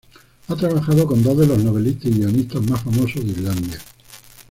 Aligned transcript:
Ha 0.47 0.55
trabajado 0.55 1.05
con 1.05 1.21
dos 1.21 1.37
de 1.37 1.45
los 1.45 1.63
novelistas 1.63 2.05
y 2.05 2.09
guionistas 2.15 2.63
más 2.63 2.81
famosos 2.81 3.23
de 3.23 3.33
Islandia. 3.33 3.79